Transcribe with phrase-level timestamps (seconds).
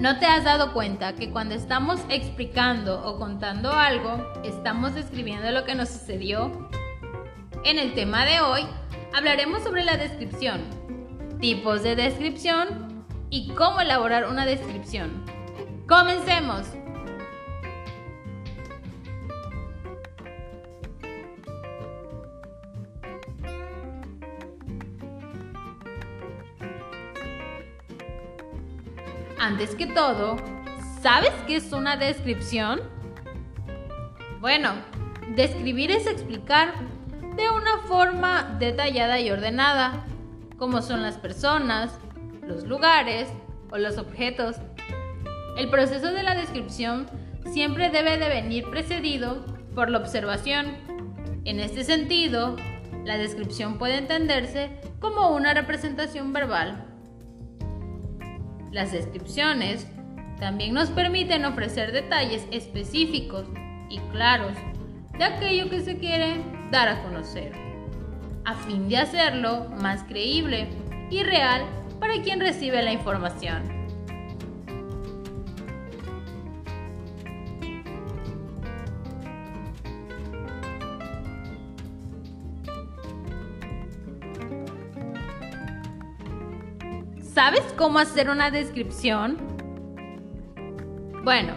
[0.00, 5.64] ¿No te has dado cuenta que cuando estamos explicando o contando algo, estamos describiendo lo
[5.64, 6.70] que nos sucedió?
[7.64, 8.62] En el tema de hoy
[9.12, 10.62] hablaremos sobre la descripción,
[11.38, 15.22] tipos de descripción y cómo elaborar una descripción.
[15.86, 16.79] ¡Comencemos!
[29.40, 30.36] Antes que todo,
[31.00, 32.78] ¿sabes qué es una descripción?
[34.38, 34.74] Bueno,
[35.34, 36.74] describir es explicar
[37.36, 40.04] de una forma detallada y ordenada
[40.58, 41.90] cómo son las personas,
[42.42, 43.30] los lugares
[43.70, 44.56] o los objetos.
[45.56, 47.06] El proceso de la descripción
[47.50, 50.76] siempre debe de venir precedido por la observación.
[51.46, 52.56] En este sentido,
[53.06, 54.68] la descripción puede entenderse
[55.00, 56.89] como una representación verbal
[58.70, 59.86] las descripciones
[60.38, 63.46] también nos permiten ofrecer detalles específicos
[63.88, 64.56] y claros
[65.18, 67.52] de aquello que se quiere dar a conocer,
[68.44, 70.68] a fin de hacerlo más creíble
[71.10, 71.62] y real
[71.98, 73.79] para quien recibe la información.
[87.42, 89.38] ¿Sabes cómo hacer una descripción?
[91.24, 91.54] Bueno,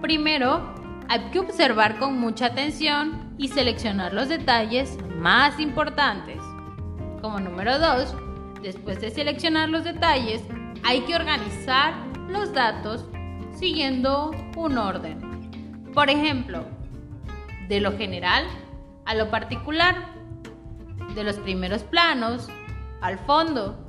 [0.00, 0.72] primero
[1.08, 6.38] hay que observar con mucha atención y seleccionar los detalles más importantes.
[7.20, 8.14] Como número 2,
[8.62, 10.44] después de seleccionar los detalles,
[10.84, 11.94] hay que organizar
[12.28, 13.04] los datos
[13.52, 15.90] siguiendo un orden.
[15.92, 16.64] Por ejemplo,
[17.66, 18.44] de lo general
[19.06, 19.96] a lo particular,
[21.16, 22.46] de los primeros planos
[23.00, 23.85] al fondo,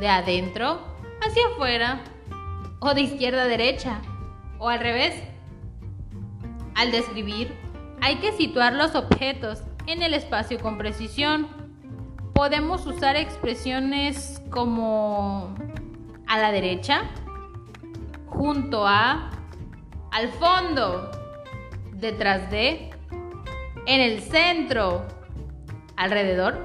[0.00, 0.80] de adentro
[1.20, 2.00] hacia afuera
[2.80, 4.00] o de izquierda a derecha
[4.58, 5.14] o al revés.
[6.74, 7.56] Al describir,
[8.00, 11.48] hay que situar los objetos en el espacio con precisión.
[12.34, 15.54] Podemos usar expresiones como
[16.26, 17.04] a la derecha,
[18.26, 19.30] junto a,
[20.10, 21.10] al fondo,
[21.92, 22.90] detrás de,
[23.86, 25.06] en el centro,
[25.96, 26.62] alrededor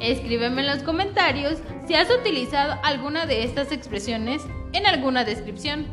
[0.00, 5.86] Escríbeme en los comentarios si has utilizado alguna de estas expresiones en alguna descripción.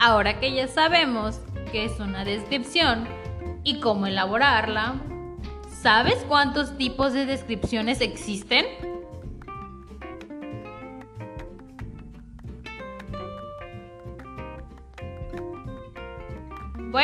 [0.00, 1.40] Ahora que ya sabemos
[1.70, 3.06] qué es una descripción
[3.62, 4.94] y cómo elaborarla,
[5.82, 8.89] ¿sabes cuántos tipos de descripciones existen?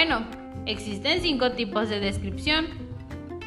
[0.09, 0.25] Bueno,
[0.67, 2.67] existen cinco tipos de descripción.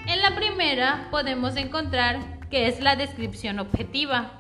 [0.08, 4.32] En la primera podemos encontrar que es la descripción objetiva.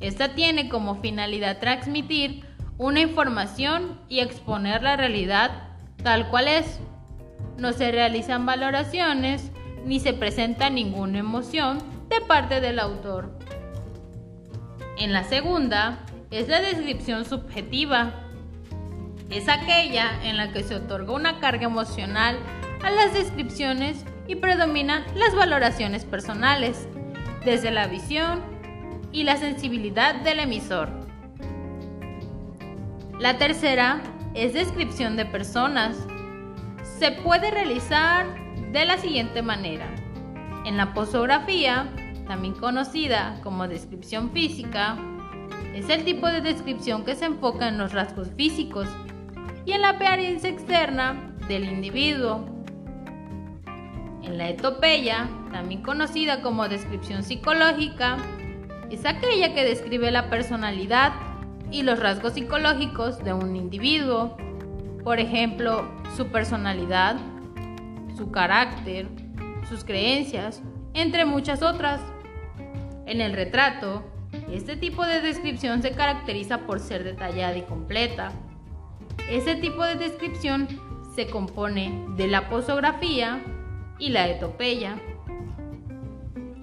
[0.00, 2.44] Esta tiene como finalidad transmitir
[2.76, 5.68] una información y exponer la realidad
[6.02, 6.80] tal cual es.
[7.56, 9.52] No se realizan valoraciones
[9.84, 11.78] ni se presenta ninguna emoción
[12.08, 13.38] de parte del autor.
[14.98, 16.00] En la segunda
[16.32, 18.31] es la descripción subjetiva
[19.32, 22.38] es aquella en la que se otorga una carga emocional
[22.82, 26.88] a las descripciones y predominan las valoraciones personales,
[27.44, 28.40] desde la visión
[29.10, 30.90] y la sensibilidad del emisor.
[33.18, 34.02] La tercera
[34.34, 35.96] es descripción de personas.
[36.98, 38.26] Se puede realizar
[38.72, 39.86] de la siguiente manera.
[40.64, 41.88] En la posografía,
[42.26, 44.96] también conocida como descripción física,
[45.74, 48.88] es el tipo de descripción que se enfoca en los rasgos físicos
[49.64, 52.44] y en la apariencia externa del individuo.
[54.22, 58.16] En la etopeya, también conocida como descripción psicológica,
[58.90, 61.12] es aquella que describe la personalidad
[61.70, 64.36] y los rasgos psicológicos de un individuo,
[65.02, 67.16] por ejemplo, su personalidad,
[68.16, 69.08] su carácter,
[69.68, 70.62] sus creencias,
[70.94, 72.00] entre muchas otras.
[73.06, 74.04] En el retrato,
[74.50, 78.32] este tipo de descripción se caracteriza por ser detallada y completa,
[79.28, 80.68] ese tipo de descripción
[81.14, 83.42] se compone de la posografía
[83.98, 84.98] y la etopeya.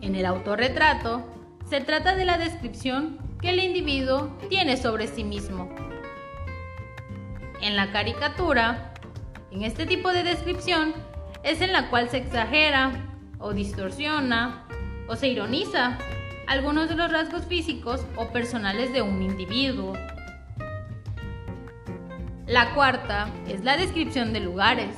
[0.02, 1.26] En el autorretrato
[1.70, 5.70] se trata de la descripción que el individuo tiene sobre sí mismo.
[7.62, 8.94] En la caricatura,
[9.52, 10.94] en este tipo de descripción
[11.44, 12.92] es en la cual se exagera
[13.40, 14.66] o distorsiona
[15.08, 15.98] o se ironiza
[16.48, 19.94] algunos de los rasgos físicos o personales de un individuo
[22.50, 24.90] La cuarta es la descripción de lugares.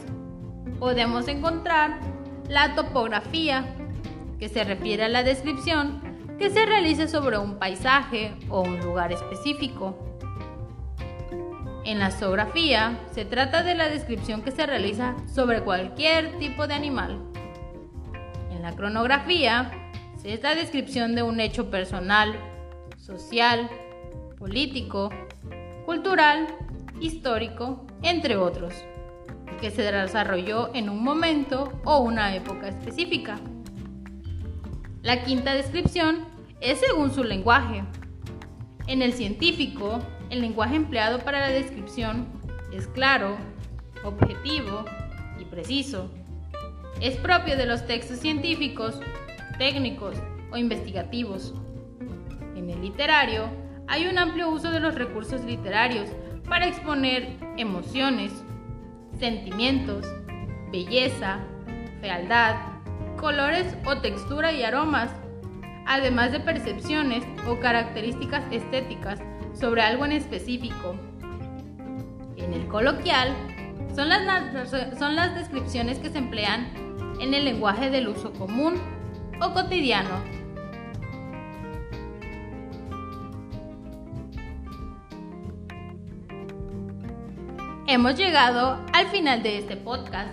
[0.79, 1.99] Podemos encontrar
[2.47, 3.75] la topografía,
[4.39, 6.01] que se refiere a la descripción
[6.39, 9.97] que se realiza sobre un paisaje o un lugar específico.
[11.83, 16.73] En la zoografía se trata de la descripción que se realiza sobre cualquier tipo de
[16.75, 17.19] animal.
[18.49, 19.69] En la cronografía
[20.23, 22.33] es la descripción de un hecho personal,
[22.95, 23.69] social,
[24.39, 25.09] político,
[25.85, 26.47] cultural,
[27.01, 28.73] histórico, entre otros,
[29.59, 33.39] que se desarrolló en un momento o una época específica.
[35.01, 36.25] La quinta descripción
[36.61, 37.83] es según su lenguaje.
[38.87, 39.99] En el científico,
[40.29, 42.27] el lenguaje empleado para la descripción
[42.71, 43.35] es claro,
[44.03, 44.85] objetivo
[45.39, 46.09] y preciso.
[46.99, 48.99] Es propio de los textos científicos,
[49.57, 50.17] técnicos
[50.51, 51.53] o investigativos.
[52.55, 53.49] En el literario,
[53.87, 56.09] hay un amplio uso de los recursos literarios
[56.51, 58.33] para exponer emociones,
[59.17, 60.05] sentimientos,
[60.69, 61.39] belleza,
[62.01, 62.57] fealdad,
[63.15, 65.11] colores o textura y aromas,
[65.87, 69.21] además de percepciones o características estéticas
[69.53, 70.93] sobre algo en específico.
[72.35, 73.33] En el coloquial,
[73.95, 76.67] son las, descripciones que se emplean
[77.21, 78.73] en el lenguaje del uso común
[79.41, 80.40] o cotidiano.
[87.91, 90.29] Hemos llegado al final de este podcast.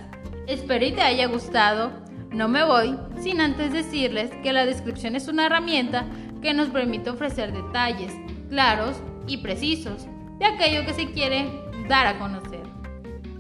[0.47, 1.91] Espero y te haya gustado.
[2.31, 6.07] No me voy sin antes decirles que la descripción es una herramienta
[6.41, 8.13] que nos permite ofrecer detalles
[8.49, 10.07] claros y precisos
[10.39, 11.51] de aquello que se quiere
[11.89, 12.63] dar a conocer.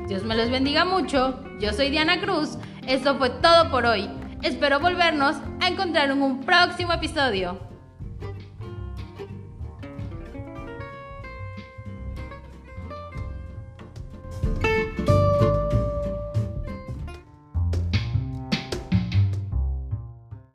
[0.08, 1.40] Dios me los bendiga mucho.
[1.60, 2.58] Yo soy Diana Cruz.
[2.88, 4.10] Esto fue todo por hoy.
[4.42, 7.67] Espero volvernos a encontrar en un próximo episodio.